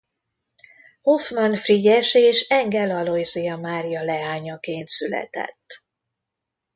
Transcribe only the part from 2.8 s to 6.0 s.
Alojzia Mária leányaként született.